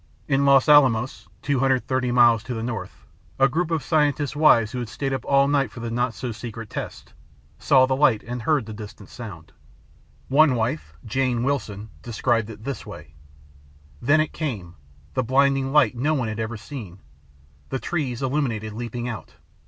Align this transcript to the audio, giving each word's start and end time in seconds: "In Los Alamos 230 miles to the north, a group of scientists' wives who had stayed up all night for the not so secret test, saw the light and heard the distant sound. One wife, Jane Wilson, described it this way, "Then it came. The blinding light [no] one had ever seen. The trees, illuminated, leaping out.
"In 0.35 0.45
Los 0.45 0.67
Alamos 0.67 1.27
230 1.43 2.11
miles 2.11 2.41
to 2.41 2.55
the 2.55 2.63
north, 2.63 3.05
a 3.37 3.47
group 3.47 3.69
of 3.69 3.83
scientists' 3.83 4.35
wives 4.35 4.71
who 4.71 4.79
had 4.79 4.89
stayed 4.89 5.13
up 5.13 5.23
all 5.25 5.47
night 5.47 5.69
for 5.71 5.79
the 5.79 5.91
not 5.91 6.15
so 6.15 6.31
secret 6.31 6.71
test, 6.71 7.13
saw 7.59 7.85
the 7.85 7.95
light 7.95 8.23
and 8.23 8.41
heard 8.41 8.65
the 8.65 8.73
distant 8.73 9.09
sound. 9.09 9.51
One 10.27 10.55
wife, 10.55 10.95
Jane 11.05 11.43
Wilson, 11.43 11.89
described 12.01 12.49
it 12.49 12.63
this 12.63 12.83
way, 12.83 13.13
"Then 14.01 14.19
it 14.19 14.33
came. 14.33 14.73
The 15.13 15.21
blinding 15.21 15.71
light 15.71 15.95
[no] 15.95 16.15
one 16.15 16.29
had 16.29 16.39
ever 16.39 16.57
seen. 16.57 17.01
The 17.69 17.77
trees, 17.77 18.23
illuminated, 18.23 18.73
leaping 18.73 19.07
out. 19.07 19.35